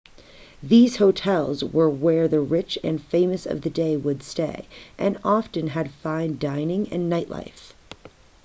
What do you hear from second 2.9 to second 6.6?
the famous of the day would stay and often had fine